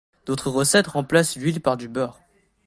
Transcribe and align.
D'autres 0.25 0.49
recettes 0.49 0.87
remplacent 0.87 1.35
l'huile 1.35 1.61
par 1.61 1.77
du 1.77 1.87
beurre. 1.87 2.19